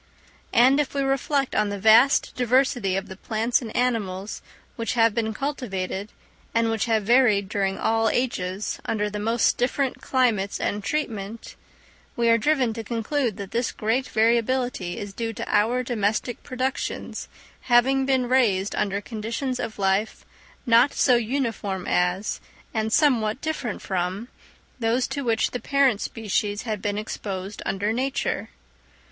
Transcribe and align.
And 0.51 0.79
if 0.79 0.95
we 0.95 1.03
reflect 1.03 1.53
on 1.53 1.69
the 1.69 1.77
vast 1.77 2.33
diversity 2.35 2.95
of 2.95 3.07
the 3.07 3.15
plants 3.15 3.61
and 3.61 3.75
animals 3.75 4.41
which 4.75 4.93
have 4.93 5.13
been 5.13 5.31
cultivated, 5.31 6.09
and 6.55 6.71
which 6.71 6.85
have 6.85 7.03
varied 7.03 7.47
during 7.47 7.77
all 7.77 8.09
ages 8.09 8.79
under 8.85 9.11
the 9.11 9.19
most 9.19 9.57
different 9.59 10.01
climates 10.01 10.59
and 10.59 10.83
treatment, 10.83 11.55
we 12.15 12.29
are 12.29 12.39
driven 12.39 12.73
to 12.73 12.83
conclude 12.83 13.37
that 13.37 13.51
this 13.51 13.71
great 13.71 14.07
variability 14.07 14.97
is 14.97 15.13
due 15.13 15.33
to 15.33 15.47
our 15.47 15.83
domestic 15.83 16.41
productions 16.41 17.27
having 17.69 18.03
been 18.07 18.27
raised 18.27 18.73
under 18.75 19.01
conditions 19.01 19.59
of 19.59 19.77
life 19.77 20.25
not 20.65 20.93
so 20.95 21.15
uniform 21.15 21.85
as, 21.87 22.41
and 22.73 22.91
somewhat 22.91 23.39
different 23.39 23.83
from, 23.83 24.29
those 24.79 25.05
to 25.07 25.23
which 25.23 25.51
the 25.51 25.59
parent 25.59 26.01
species 26.01 26.63
had 26.63 26.81
been 26.81 26.97
exposed 26.97 27.61
under 27.67 27.93
nature. 27.93 28.49